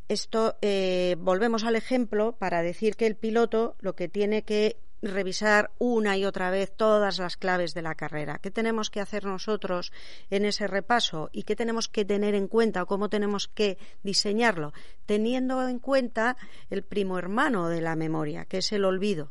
Esto, 0.09 0.57
eh, 0.61 1.15
volvemos 1.19 1.63
al 1.63 1.75
ejemplo 1.75 2.33
para 2.33 2.61
decir 2.61 2.95
que 2.95 3.07
el 3.07 3.15
piloto 3.15 3.75
lo 3.79 3.95
que 3.95 4.09
tiene 4.09 4.43
que 4.43 4.77
revisar 5.03 5.71
una 5.79 6.17
y 6.17 6.25
otra 6.25 6.49
vez 6.49 6.71
todas 6.75 7.19
las 7.19 7.35
claves 7.35 7.73
de 7.73 7.81
la 7.81 7.95
carrera. 7.95 8.39
¿Qué 8.41 8.51
tenemos 8.51 8.89
que 8.89 9.01
hacer 9.01 9.25
nosotros 9.25 9.91
en 10.29 10.45
ese 10.45 10.67
repaso 10.67 11.29
y 11.33 11.43
qué 11.43 11.55
tenemos 11.55 11.89
que 11.89 12.05
tener 12.05 12.35
en 12.35 12.47
cuenta 12.47 12.83
o 12.83 12.85
cómo 12.85 13.09
tenemos 13.09 13.47
que 13.47 13.77
diseñarlo? 14.01 14.73
Teniendo 15.05 15.67
en 15.67 15.79
cuenta 15.79 16.37
el 16.69 16.83
primo 16.83 17.17
hermano 17.17 17.67
de 17.67 17.81
la 17.81 17.95
memoria, 17.95 18.45
que 18.45 18.59
es 18.59 18.71
el 18.71 18.85
olvido. 18.85 19.29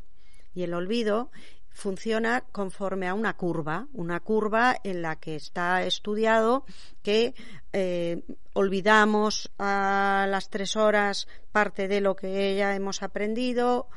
Y 0.55 0.65
el 0.65 0.75
olvido 0.75 1.31
funciona 1.73 2.43
conforme 2.53 3.09
a 3.09 3.15
una 3.15 3.35
curva, 3.35 3.89
una 3.93 4.21
curva 4.21 4.77
en 4.85 5.03
la 5.03 5.17
que 5.17 5.37
está 5.37 5.83
estudiado 5.85 6.65
que 7.03 7.35
eh, 7.73 8.23
olvidamos 8.53 9.51
a 9.59 10.27
las 10.29 10.51
tres 10.51 10.77
horas 10.77 11.29
parte 11.51 11.89
de 11.89 12.01
lo 12.01 12.17
que 12.17 12.57
ya 12.57 12.75
hemos 12.75 13.03
aprendido, 13.03 13.89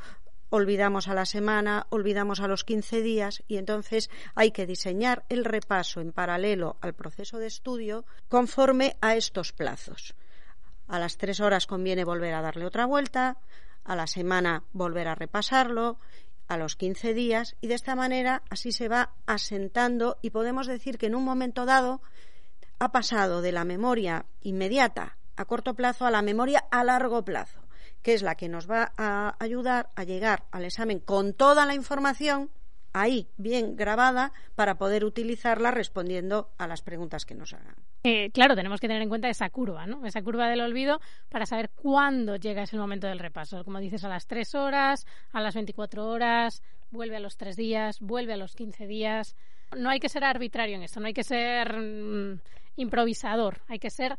olvidamos 0.49 1.07
a 1.07 1.13
la 1.13 1.25
semana, 1.25 1.87
olvidamos 1.89 2.39
a 2.39 2.47
los 2.47 2.63
15 2.63 3.01
días 3.01 3.43
y 3.47 3.57
entonces 3.57 4.09
hay 4.35 4.51
que 4.51 4.65
diseñar 4.65 5.25
el 5.29 5.43
repaso 5.43 6.01
en 6.01 6.13
paralelo 6.13 6.77
al 6.81 6.93
proceso 6.93 7.39
de 7.39 7.47
estudio 7.47 8.05
conforme 8.29 8.95
a 9.01 9.15
estos 9.15 9.51
plazos. 9.51 10.15
A 10.87 10.99
las 10.99 11.17
tres 11.17 11.39
horas 11.39 11.67
conviene 11.67 12.03
volver 12.03 12.33
a 12.33 12.41
darle 12.41 12.65
otra 12.65 12.85
vuelta, 12.85 13.37
a 13.83 13.95
la 13.95 14.07
semana 14.07 14.63
volver 14.71 15.07
a 15.07 15.15
repasarlo, 15.15 15.97
a 16.47 16.57
los 16.57 16.75
15 16.75 17.13
días 17.13 17.55
y 17.61 17.67
de 17.67 17.75
esta 17.75 17.95
manera 17.95 18.43
así 18.49 18.71
se 18.71 18.87
va 18.87 19.13
asentando 19.25 20.17
y 20.21 20.29
podemos 20.29 20.67
decir 20.67 20.97
que 20.97 21.07
en 21.07 21.15
un 21.15 21.23
momento 21.23 21.65
dado 21.65 22.01
ha 22.79 22.91
pasado 22.91 23.41
de 23.41 23.51
la 23.51 23.63
memoria 23.63 24.25
inmediata 24.41 25.17
a 25.35 25.45
corto 25.45 25.73
plazo 25.73 26.05
a 26.05 26.11
la 26.11 26.21
memoria 26.21 26.65
a 26.71 26.83
largo 26.83 27.23
plazo 27.23 27.59
que 28.01 28.13
es 28.13 28.21
la 28.21 28.35
que 28.35 28.49
nos 28.49 28.69
va 28.69 28.93
a 28.97 29.35
ayudar 29.39 29.89
a 29.95 30.03
llegar 30.03 30.45
al 30.51 30.65
examen 30.65 30.99
con 30.99 31.33
toda 31.33 31.65
la 31.65 31.73
información 31.73 32.51
ahí 32.95 33.27
bien 33.35 33.75
grabada 33.75 34.31
para 34.55 34.77
poder 34.77 35.03
utilizarla 35.03 35.69
respondiendo 35.69 36.49
a 36.57 36.65
las 36.65 36.81
preguntas 36.81 37.25
que 37.25 37.35
nos 37.35 37.53
hagan. 37.53 37.75
Eh, 38.03 38.31
claro, 38.31 38.55
tenemos 38.55 38.79
que 38.79 38.87
tener 38.87 39.01
en 39.01 39.09
cuenta 39.09 39.29
esa 39.29 39.49
curva, 39.49 39.85
¿no? 39.85 40.05
Esa 40.05 40.21
curva 40.21 40.47
del 40.47 40.61
olvido 40.61 41.01
para 41.29 41.45
saber 41.45 41.69
cuándo 41.71 42.37
llega 42.37 42.63
ese 42.63 42.77
momento 42.77 43.07
del 43.07 43.19
repaso. 43.19 43.65
Como 43.65 43.79
dices, 43.79 44.05
a 44.05 44.09
las 44.09 44.27
tres 44.27 44.55
horas, 44.55 45.05
a 45.33 45.41
las 45.41 45.55
24 45.55 46.07
horas, 46.07 46.63
vuelve 46.89 47.17
a 47.17 47.19
los 47.19 47.35
tres 47.35 47.57
días, 47.57 47.99
vuelve 47.99 48.31
a 48.31 48.37
los 48.37 48.55
15 48.55 48.87
días. 48.87 49.35
No 49.75 49.89
hay 49.89 49.99
que 49.99 50.07
ser 50.07 50.23
arbitrario 50.23 50.77
en 50.77 50.83
esto, 50.83 51.01
no 51.01 51.07
hay 51.07 51.13
que 51.13 51.23
ser 51.25 51.75
mm, 51.75 52.39
improvisador, 52.77 53.61
hay 53.67 53.79
que 53.79 53.89
ser 53.89 54.17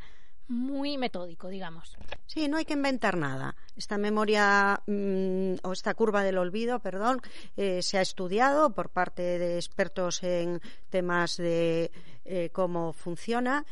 muy 0.48 0.98
metódico, 0.98 1.48
digamos. 1.48 1.96
Sí, 2.26 2.48
no 2.48 2.56
hay 2.56 2.64
que 2.64 2.74
inventar 2.74 3.16
nada. 3.16 3.56
Esta 3.76 3.98
memoria 3.98 4.82
mm, 4.86 5.54
o 5.62 5.72
esta 5.72 5.94
curva 5.94 6.22
del 6.22 6.38
olvido, 6.38 6.80
perdón, 6.80 7.20
eh, 7.56 7.82
se 7.82 7.98
ha 7.98 8.02
estudiado 8.02 8.70
por 8.70 8.90
parte 8.90 9.38
de 9.38 9.56
expertos 9.56 10.22
en 10.22 10.60
temas 10.90 11.36
de 11.36 11.90
eh, 12.24 12.50
cómo 12.52 12.92
funciona 12.92 13.64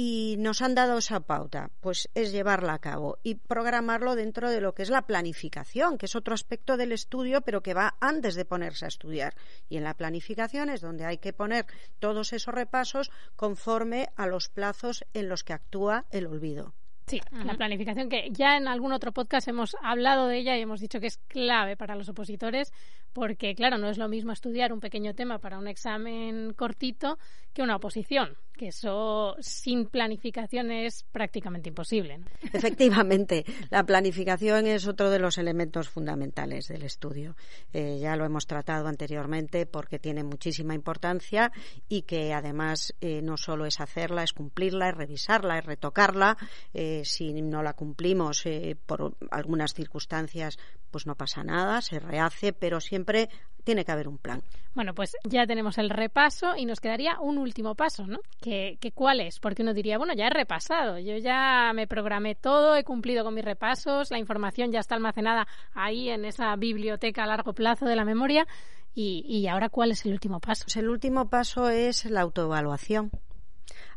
y 0.00 0.36
nos 0.38 0.62
han 0.62 0.76
dado 0.76 0.98
esa 0.98 1.18
pauta, 1.18 1.72
pues 1.80 2.08
es 2.14 2.30
llevarla 2.30 2.74
a 2.74 2.78
cabo 2.78 3.18
y 3.24 3.34
programarlo 3.34 4.14
dentro 4.14 4.48
de 4.48 4.60
lo 4.60 4.72
que 4.72 4.82
es 4.82 4.90
la 4.90 5.02
planificación, 5.02 5.98
que 5.98 6.06
es 6.06 6.14
otro 6.14 6.34
aspecto 6.34 6.76
del 6.76 6.92
estudio, 6.92 7.40
pero 7.40 7.64
que 7.64 7.74
va 7.74 7.96
antes 7.98 8.36
de 8.36 8.44
ponerse 8.44 8.84
a 8.84 8.88
estudiar. 8.94 9.34
Y 9.68 9.76
en 9.76 9.82
la 9.82 9.94
planificación 9.94 10.70
es 10.70 10.82
donde 10.82 11.04
hay 11.04 11.18
que 11.18 11.32
poner 11.32 11.66
todos 11.98 12.32
esos 12.32 12.54
repasos 12.54 13.10
conforme 13.34 14.10
a 14.14 14.28
los 14.28 14.48
plazos 14.48 15.04
en 15.14 15.28
los 15.28 15.42
que 15.42 15.54
actúa 15.54 16.04
el 16.12 16.28
olvido. 16.28 16.74
Sí, 17.08 17.20
la 17.32 17.54
planificación 17.54 18.08
que 18.08 18.28
ya 18.30 18.56
en 18.56 18.68
algún 18.68 18.92
otro 18.92 19.10
podcast 19.10 19.48
hemos 19.48 19.74
hablado 19.82 20.28
de 20.28 20.38
ella 20.38 20.56
y 20.56 20.60
hemos 20.60 20.78
dicho 20.78 21.00
que 21.00 21.06
es 21.08 21.16
clave 21.26 21.76
para 21.76 21.96
los 21.96 22.08
opositores 22.08 22.72
porque, 23.12 23.54
claro, 23.56 23.78
no 23.78 23.88
es 23.88 23.98
lo 23.98 24.08
mismo 24.08 24.30
estudiar 24.30 24.72
un 24.72 24.78
pequeño 24.78 25.14
tema 25.14 25.40
para 25.40 25.58
un 25.58 25.66
examen 25.66 26.52
cortito 26.52 27.18
que 27.52 27.62
una 27.62 27.76
oposición, 27.76 28.36
que 28.58 28.68
eso 28.68 29.36
sin 29.40 29.86
planificación 29.86 30.70
es 30.70 31.04
prácticamente 31.04 31.70
imposible. 31.70 32.20
Efectivamente, 32.52 33.46
la 33.70 33.84
planificación 33.84 34.66
es 34.66 34.86
otro 34.86 35.08
de 35.08 35.18
los 35.18 35.38
elementos 35.38 35.88
fundamentales 35.88 36.68
del 36.68 36.82
estudio. 36.82 37.36
Eh, 37.72 37.98
ya 38.00 38.16
lo 38.16 38.26
hemos 38.26 38.46
tratado 38.46 38.88
anteriormente 38.88 39.64
porque 39.64 39.98
tiene 39.98 40.24
muchísima 40.24 40.74
importancia 40.74 41.50
y 41.88 42.02
que 42.02 42.34
además 42.34 42.94
eh, 43.00 43.22
no 43.22 43.38
solo 43.38 43.64
es 43.64 43.80
hacerla, 43.80 44.24
es 44.24 44.34
cumplirla, 44.34 44.90
es 44.90 44.96
revisarla, 44.96 45.58
es 45.58 45.64
retocarla. 45.64 46.36
Eh, 46.74 47.02
si 47.04 47.32
no 47.40 47.62
la 47.62 47.72
cumplimos 47.72 48.44
por 48.86 49.16
algunas 49.30 49.72
circunstancias, 49.72 50.58
pues 50.90 51.06
no 51.06 51.14
pasa 51.14 51.44
nada, 51.44 51.80
se 51.80 52.00
rehace, 52.00 52.52
pero 52.52 52.80
siempre 52.80 53.28
tiene 53.68 53.84
que 53.84 53.92
haber 53.92 54.08
un 54.08 54.16
plan. 54.16 54.42
Bueno, 54.74 54.94
pues 54.94 55.14
ya 55.24 55.46
tenemos 55.46 55.76
el 55.76 55.90
repaso 55.90 56.56
y 56.56 56.64
nos 56.64 56.80
quedaría 56.80 57.20
un 57.20 57.36
último 57.36 57.74
paso, 57.74 58.06
¿no? 58.06 58.20
¿Que, 58.40 58.78
cuál 58.94 59.20
es? 59.20 59.40
Porque 59.40 59.60
uno 59.60 59.74
diría, 59.74 59.98
bueno, 59.98 60.14
ya 60.14 60.28
he 60.28 60.30
repasado, 60.30 60.98
yo 60.98 61.18
ya 61.18 61.72
me 61.74 61.86
programé 61.86 62.34
todo, 62.34 62.76
he 62.76 62.82
cumplido 62.82 63.24
con 63.24 63.34
mis 63.34 63.44
repasos, 63.44 64.10
la 64.10 64.18
información 64.18 64.72
ya 64.72 64.80
está 64.80 64.94
almacenada 64.94 65.46
ahí 65.74 66.08
en 66.08 66.24
esa 66.24 66.56
biblioteca 66.56 67.24
a 67.24 67.26
largo 67.26 67.52
plazo 67.52 67.84
de 67.84 67.94
la 67.94 68.06
memoria. 68.06 68.46
¿Y, 68.94 69.22
y 69.28 69.48
ahora 69.48 69.68
cuál 69.68 69.90
es 69.90 70.06
el 70.06 70.12
último 70.12 70.40
paso? 70.40 70.64
Pues 70.64 70.76
el 70.78 70.88
último 70.88 71.28
paso 71.28 71.68
es 71.68 72.06
la 72.06 72.22
autoevaluación. 72.22 73.10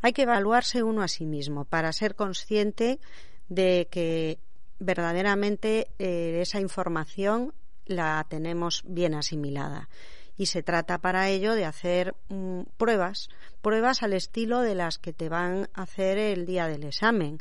Hay 0.01 0.11
que 0.11 0.23
evaluarse 0.23 0.83
uno 0.83 1.01
a 1.01 1.07
sí 1.07 1.25
mismo 1.25 1.63
para 1.63 1.93
ser 1.93 2.15
consciente 2.15 2.99
de 3.47 3.87
que 3.89 4.37
verdaderamente 4.79 5.87
eh, 5.97 6.39
esa 6.41 6.59
información 6.59 7.53
la 7.91 8.25
tenemos 8.27 8.83
bien 8.85 9.13
asimilada. 9.13 9.89
Y 10.37 10.47
se 10.47 10.63
trata 10.63 10.97
para 10.97 11.29
ello 11.29 11.53
de 11.53 11.65
hacer 11.65 12.15
mm, 12.29 12.61
pruebas, 12.77 13.29
pruebas 13.61 14.01
al 14.01 14.13
estilo 14.13 14.61
de 14.61 14.75
las 14.75 14.97
que 14.97 15.13
te 15.13 15.29
van 15.29 15.69
a 15.73 15.83
hacer 15.83 16.17
el 16.17 16.45
día 16.45 16.67
del 16.67 16.83
examen. 16.83 17.37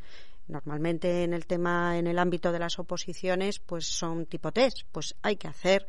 Normalmente 0.49 1.23
en 1.23 1.33
el 1.33 1.47
tema, 1.47 1.99
en 1.99 2.07
el 2.07 2.19
ámbito 2.19 2.53
de 2.53 2.59
las 2.59 2.79
oposiciones, 2.79 3.61
pues 3.61 3.87
son 3.87 4.27
tipo 4.27 4.53
test. 4.53 4.83
Pues 4.93 5.15
hay 5.23 5.37
que 5.37 5.49
hacer 5.49 5.87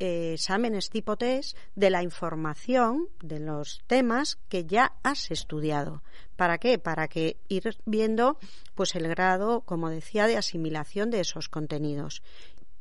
eh, 0.00 0.32
exámenes 0.32 0.88
tipo 0.88 1.16
test 1.16 1.56
de 1.74 1.90
la 1.90 2.02
información 2.02 3.08
de 3.22 3.38
los 3.38 3.82
temas 3.86 4.38
que 4.48 4.64
ya 4.64 4.94
has 5.02 5.30
estudiado. 5.30 6.02
¿Para 6.36 6.56
qué? 6.56 6.78
Para 6.78 7.06
que 7.06 7.36
ir 7.48 7.76
viendo 7.84 8.38
pues 8.74 8.94
el 8.94 9.06
grado, 9.08 9.60
como 9.60 9.90
decía, 9.90 10.26
de 10.26 10.38
asimilación 10.38 11.10
de 11.10 11.20
esos 11.20 11.50
contenidos 11.50 12.22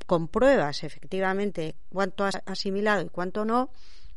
compruebas 0.09 0.83
efectivamente 0.83 1.75
cuánto 1.93 2.25
has 2.25 2.41
asimilado 2.47 3.03
y 3.03 3.09
cuánto 3.09 3.45
no, 3.45 3.69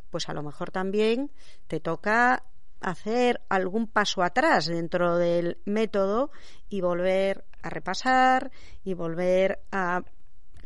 pues 0.09 0.31
a 0.31 0.33
lo 0.33 0.43
mejor 0.43 0.71
también 0.71 1.31
te 1.67 1.81
toca 1.81 2.45
hacer 2.81 3.43
algún 3.51 3.87
paso 3.87 4.23
atrás 4.23 4.65
dentro 4.65 5.19
del 5.19 5.59
método 5.67 6.31
y 6.71 6.81
volver 6.81 7.45
a 7.61 7.69
repasar 7.69 8.51
y 8.85 8.95
volver 8.95 9.61
a 9.71 10.03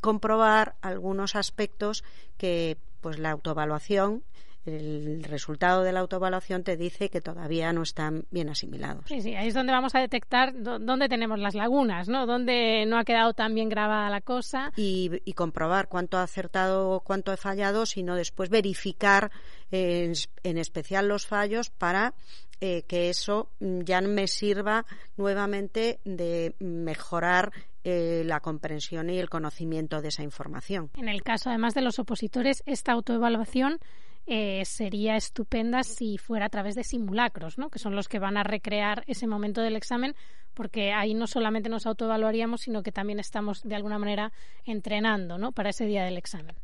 comprobar 0.00 0.76
algunos 0.80 1.34
aspectos 1.34 2.04
que 2.36 2.78
pues 3.00 3.18
la 3.18 3.32
autoevaluación 3.32 4.22
el 4.66 5.22
resultado 5.24 5.82
de 5.82 5.92
la 5.92 6.00
autoevaluación 6.00 6.62
te 6.62 6.76
dice 6.76 7.08
que 7.08 7.20
todavía 7.20 7.72
no 7.72 7.82
están 7.82 8.24
bien 8.30 8.48
asimilados. 8.48 9.04
Sí, 9.06 9.20
sí, 9.20 9.34
ahí 9.34 9.48
es 9.48 9.54
donde 9.54 9.72
vamos 9.72 9.94
a 9.94 10.00
detectar 10.00 10.52
dónde 10.54 11.08
tenemos 11.08 11.38
las 11.38 11.54
lagunas, 11.54 12.08
¿no? 12.08 12.26
Dónde 12.26 12.84
no 12.86 12.98
ha 12.98 13.04
quedado 13.04 13.32
tan 13.34 13.54
bien 13.54 13.68
grabada 13.68 14.10
la 14.10 14.20
cosa. 14.20 14.72
Y, 14.76 15.22
comprobar 15.34 15.88
cuánto 15.88 16.16
ha 16.16 16.22
acertado 16.22 17.00
cuánto 17.00 17.30
he 17.30 17.36
fallado, 17.36 17.84
sino 17.84 18.16
después 18.16 18.48
verificar 18.48 19.30
en 19.70 20.14
especial 20.42 21.08
los 21.08 21.26
fallos 21.26 21.68
para 21.68 22.14
eh, 22.62 22.84
que 22.88 23.10
eso 23.10 23.50
ya 23.60 24.00
me 24.00 24.26
sirva 24.28 24.86
nuevamente 25.18 26.00
de 26.04 26.54
mejorar 26.58 27.52
eh, 27.84 28.22
la 28.24 28.40
comprensión 28.40 29.10
y 29.10 29.18
el 29.18 29.28
conocimiento 29.28 30.00
de 30.00 30.08
esa 30.08 30.22
información. 30.22 30.90
En 30.96 31.08
el 31.08 31.22
caso, 31.22 31.50
además 31.50 31.74
de 31.74 31.82
los 31.82 31.98
opositores, 31.98 32.62
esta 32.64 32.92
autoevaluación 32.92 33.78
eh, 34.26 34.64
sería 34.64 35.16
estupenda 35.16 35.84
si 35.84 36.18
fuera 36.18 36.46
a 36.46 36.48
través 36.50 36.74
de 36.74 36.84
simulacros, 36.84 37.58
¿no? 37.58 37.70
que 37.70 37.78
son 37.78 37.94
los 37.94 38.08
que 38.08 38.18
van 38.18 38.36
a 38.36 38.42
recrear 38.42 39.04
ese 39.06 39.26
momento 39.26 39.60
del 39.60 39.76
examen, 39.76 40.14
porque 40.54 40.92
ahí 40.92 41.14
no 41.14 41.26
solamente 41.26 41.68
nos 41.68 41.86
autoevaluaríamos, 41.86 42.62
sino 42.62 42.82
que 42.82 42.92
también 42.92 43.20
estamos 43.20 43.62
de 43.62 43.76
alguna 43.76 43.98
manera 43.98 44.32
entrenando 44.64 45.38
¿no? 45.38 45.52
para 45.52 45.70
ese 45.70 45.86
día 45.86 46.04
del 46.04 46.18
examen. 46.18 46.56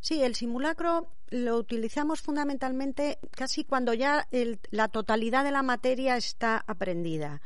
Sí, 0.00 0.22
el 0.22 0.34
simulacro 0.34 1.08
lo 1.30 1.56
utilizamos 1.56 2.20
fundamentalmente 2.20 3.18
casi 3.30 3.64
cuando 3.64 3.94
ya 3.94 4.28
la 4.70 4.88
totalidad 4.88 5.42
de 5.42 5.50
la 5.50 5.62
materia 5.62 6.16
está 6.16 6.62
aprendida 6.66 7.40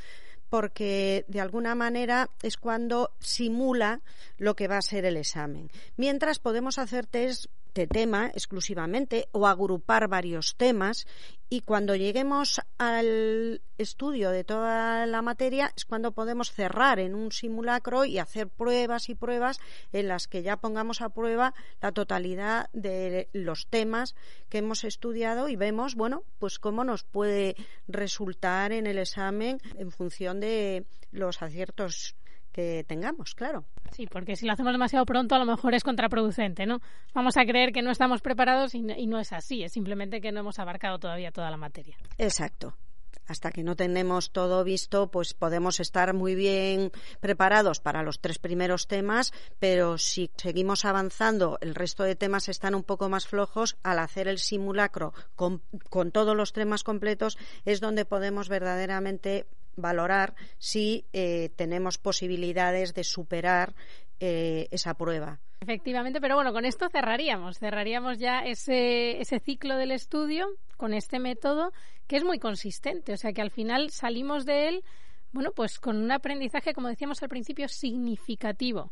porque 0.51 1.25
de 1.29 1.41
alguna 1.41 1.77
manera 1.77 2.29
es 2.43 2.57
cuando 2.57 3.13
simula 3.21 4.03
lo 4.37 4.57
que 4.57 4.67
va 4.67 4.79
a 4.79 4.83
ser 4.83 5.05
el 5.05 5.17
examen. 5.17 5.71
Mientras 5.97 6.41
podemos 6.41 6.79
hacer 6.79 7.07
test 7.07 7.47
de 7.75 7.87
tema 7.87 8.31
exclusivamente 8.35 9.29
o 9.33 9.47
agrupar 9.47 10.09
varios 10.09 10.57
temas 10.57 11.07
y 11.49 11.63
cuando 11.63 11.97
lleguemos 11.97 12.61
al 12.79 13.61
estudio 13.77 14.31
de 14.31 14.45
toda 14.45 15.05
la 15.07 15.21
materia 15.21 15.73
es 15.77 15.85
cuando 15.85 16.13
podemos 16.13 16.53
cerrar 16.53 17.01
en 17.01 17.15
un 17.15 17.33
simulacro 17.33 18.05
y 18.05 18.19
hacer 18.19 18.49
pruebas 18.49 19.09
y 19.09 19.17
pruebas 19.17 19.59
en 19.93 20.07
las 20.07 20.29
que 20.29 20.43
ya 20.43 20.59
pongamos 20.59 21.01
a 21.01 21.09
prueba 21.09 21.55
la 21.81 21.91
totalidad 21.91 22.71
de 22.73 23.29
los 23.33 23.67
temas 23.67 24.15
que 24.49 24.59
hemos 24.59 24.85
estudiado 24.85 25.49
y 25.49 25.57
vemos, 25.57 25.97
bueno, 25.97 26.23
pues 26.39 26.59
cómo 26.59 26.85
nos 26.85 27.03
puede 27.03 27.57
resultar 27.89 28.73
en 28.73 28.87
el 28.87 28.99
examen 28.99 29.61
en 29.77 29.91
función 29.91 30.39
de 30.39 30.87
los 31.11 31.43
aciertos 31.43 32.15
que 32.53 32.85
tengamos, 32.87 33.35
claro. 33.35 33.65
Sí, 33.93 34.07
porque 34.07 34.37
si 34.37 34.47
lo 34.47 34.53
hacemos 34.53 34.73
demasiado 34.73 35.05
pronto 35.05 35.35
a 35.35 35.39
lo 35.39 35.47
mejor 35.47 35.75
es 35.75 35.85
contraproducente, 35.85 36.67
¿no? 36.67 36.81
Vamos 37.15 37.37
a 37.37 37.45
creer 37.45 37.73
que 37.73 37.83
no 37.83 37.91
estamos 37.91 38.21
preparados 38.23 38.75
y 38.75 38.83
no, 38.83 39.19
es 39.19 39.33
así, 39.33 39.63
es 39.63 39.73
simplemente 39.73 40.21
que 40.21 40.33
no 40.33 40.41
hemos 40.41 40.59
abarcado 40.59 40.99
todavía 40.99 41.33
toda 41.33 41.51
la 41.51 41.57
materia. 41.57 41.97
Exacto 42.19 42.75
hasta 43.31 43.53
que 43.53 43.63
no 43.63 43.77
tenemos 43.77 44.33
todo 44.33 44.65
visto, 44.65 45.09
pues 45.13 45.35
podemos 45.35 45.79
estar 45.79 46.15
muy 46.15 46.35
bien 46.35 46.91
preparados 47.21 47.79
para 47.79 48.03
los 48.03 48.19
tres 48.21 48.41
primeros 48.41 48.89
temas, 48.89 49.33
pero 49.61 49.99
si 49.99 50.33
seguimos 50.37 50.85
avanzando, 50.85 51.57
el 51.61 51.77
resto 51.77 52.03
de 52.03 52.17
temas 52.17 52.49
están 52.49 52.75
un 52.75 52.83
poco 52.83 53.09
más 53.09 53.29
flojos, 53.29 53.77
al 53.85 54.01
hacer 54.01 54.27
el 54.27 54.39
simulacro 54.39 55.15
con, 55.37 55.63
con 55.89 56.11
todos 56.11 56.37
los 56.37 56.53
temas 56.53 56.83
completos 56.83 57.39
es 57.65 57.81
donde 57.81 58.05
podemos 58.05 58.49
verdaderamente 58.49 59.47
valorar 59.77 60.35
si 60.59 61.07
eh, 61.13 61.51
tenemos 61.57 61.99
posibilidades 61.99 62.95
de 62.95 63.05
superar 63.05 63.75
eh, 64.19 64.69
esa 64.71 64.95
prueba. 64.95 65.41
Efectivamente, 65.61 66.21
pero 66.21 66.37
bueno, 66.37 66.53
con 66.53 66.65
esto 66.65 66.89
cerraríamos, 66.91 67.59
cerraríamos 67.59 68.19
ya 68.19 68.41
ese, 68.41 69.21
ese 69.21 69.41
ciclo 69.41 69.77
del 69.77 69.91
estudio 69.93 70.47
con 70.77 70.95
este 70.95 71.19
método 71.19 71.73
que 72.07 72.17
es 72.17 72.25
muy 72.25 72.39
consistente, 72.39 73.13
o 73.13 73.17
sea 73.17 73.33
que 73.33 73.43
al 73.43 73.51
final 73.51 73.91
salimos 73.91 74.47
de 74.47 74.69
él, 74.69 74.85
bueno, 75.33 75.53
pues 75.53 75.79
con 75.79 75.97
un 75.97 76.11
aprendizaje, 76.11 76.73
como 76.73 76.89
decíamos 76.89 77.23
al 77.23 77.29
principio, 77.29 77.69
significativo 77.69 78.91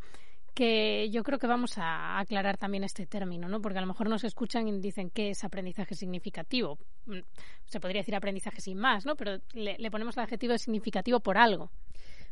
que 0.59 1.09
yo 1.11 1.23
creo 1.23 1.39
que 1.39 1.47
vamos 1.47 1.79
a 1.79 2.19
aclarar 2.19 2.57
también 2.57 2.83
este 2.83 3.07
término, 3.07 3.49
¿no? 3.49 3.61
Porque 3.63 3.79
a 3.79 3.81
lo 3.81 3.87
mejor 3.87 4.09
nos 4.09 4.25
escuchan 4.25 4.67
y 4.67 4.81
dicen 4.81 5.09
qué 5.09 5.31
es 5.31 5.45
aprendizaje 5.45 5.95
significativo. 5.95 6.81
Mm, 7.07 7.21
se 7.65 7.79
podría 7.79 8.01
decir 8.01 8.17
aprendizaje 8.17 8.61
sin 8.61 8.77
más, 8.77 9.07
¿no? 9.07 9.15
Pero 9.15 9.39
le, 9.53 9.79
le 9.79 9.91
ponemos 9.93 10.17
el 10.17 10.25
adjetivo 10.25 10.59
significativo 10.59 11.21
por 11.21 11.39
algo. 11.39 11.71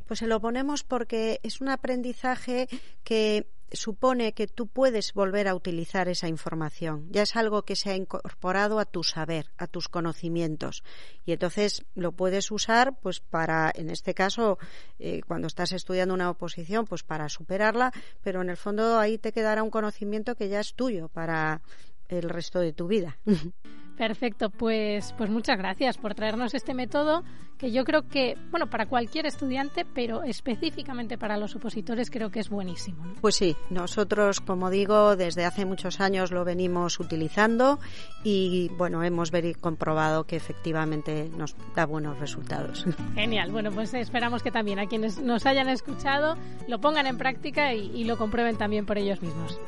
Pues 0.06 0.20
se 0.20 0.26
lo 0.26 0.40
ponemos 0.40 0.84
porque 0.84 1.40
es 1.42 1.60
un 1.60 1.68
aprendizaje 1.68 2.68
que 3.04 3.46
supone 3.72 4.32
que 4.32 4.46
tú 4.46 4.68
puedes 4.68 5.12
volver 5.12 5.48
a 5.48 5.54
utilizar 5.54 6.08
esa 6.08 6.28
información. 6.28 7.08
Ya 7.10 7.22
es 7.22 7.36
algo 7.36 7.62
que 7.62 7.76
se 7.76 7.90
ha 7.90 7.96
incorporado 7.96 8.78
a 8.78 8.84
tu 8.84 9.02
saber, 9.02 9.50
a 9.58 9.66
tus 9.66 9.88
conocimientos. 9.88 10.84
Y 11.24 11.32
entonces 11.32 11.84
lo 11.94 12.12
puedes 12.12 12.50
usar, 12.50 12.98
pues 13.00 13.20
para, 13.20 13.72
en 13.74 13.90
este 13.90 14.14
caso, 14.14 14.58
eh, 14.98 15.22
cuando 15.26 15.48
estás 15.48 15.72
estudiando 15.72 16.14
una 16.14 16.30
oposición, 16.30 16.86
pues 16.86 17.02
para 17.02 17.28
superarla, 17.28 17.92
pero 18.22 18.42
en 18.42 18.50
el 18.50 18.56
fondo 18.56 18.98
ahí 18.98 19.18
te 19.18 19.32
quedará 19.32 19.62
un 19.62 19.70
conocimiento 19.70 20.36
que 20.36 20.48
ya 20.48 20.60
es 20.60 20.74
tuyo 20.74 21.08
para 21.08 21.62
el 22.08 22.28
resto 22.28 22.60
de 22.60 22.72
tu 22.72 22.86
vida. 22.86 23.18
Perfecto, 23.96 24.50
pues, 24.50 25.14
pues 25.16 25.30
muchas 25.30 25.56
gracias 25.58 25.96
por 25.98 26.14
traernos 26.14 26.54
este 26.54 26.74
método 26.74 27.22
que 27.58 27.72
yo 27.72 27.84
creo 27.84 28.06
que, 28.06 28.36
bueno, 28.50 28.68
para 28.68 28.86
cualquier 28.86 29.26
estudiante, 29.26 29.86
pero 29.94 30.22
específicamente 30.22 31.16
para 31.16 31.36
los 31.36 31.56
opositores 31.56 32.10
creo 32.10 32.30
que 32.30 32.40
es 32.40 32.50
buenísimo. 32.50 33.14
Pues 33.20 33.36
sí, 33.36 33.56
nosotros, 33.70 34.40
como 34.40 34.70
digo, 34.70 35.16
desde 35.16 35.44
hace 35.44 35.64
muchos 35.64 36.00
años 36.00 36.32
lo 36.32 36.44
venimos 36.44 37.00
utilizando 37.00 37.78
y, 38.22 38.70
bueno, 38.76 39.02
hemos 39.02 39.30
comprobado 39.60 40.24
que 40.24 40.36
efectivamente 40.36 41.30
nos 41.36 41.56
da 41.74 41.86
buenos 41.86 42.18
resultados. 42.18 42.84
Genial, 43.14 43.50
bueno, 43.50 43.70
pues 43.70 43.94
esperamos 43.94 44.42
que 44.42 44.50
también 44.50 44.78
a 44.78 44.86
quienes 44.86 45.18
nos 45.18 45.46
hayan 45.46 45.68
escuchado 45.68 46.36
lo 46.68 46.80
pongan 46.80 47.06
en 47.06 47.18
práctica 47.18 47.72
y, 47.72 47.90
y 47.94 48.04
lo 48.04 48.18
comprueben 48.18 48.56
también 48.56 48.86
por 48.86 48.98
ellos 48.98 49.22
mismos. 49.22 49.58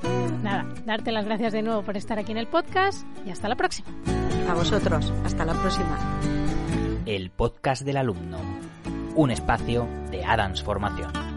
Nada, 0.43 0.67
darte 0.85 1.11
las 1.11 1.25
gracias 1.25 1.53
de 1.53 1.63
nuevo 1.63 1.83
por 1.83 1.97
estar 1.97 2.19
aquí 2.19 2.33
en 2.33 2.39
el 2.39 2.47
podcast 2.47 3.07
y 3.27 3.31
hasta 3.31 3.49
la 3.49 3.57
próxima. 3.57 3.89
A 4.49 4.55
vosotros. 4.55 5.13
Hasta 5.25 5.45
la 5.45 5.53
próxima. 5.53 5.99
El 7.05 7.29
podcast 7.31 7.83
del 7.83 7.99
alumno. 7.99 8.39
Un 9.15 9.31
espacio 9.31 9.87
de 10.11 10.25
Adams 10.25 10.63
Formación. 10.63 11.28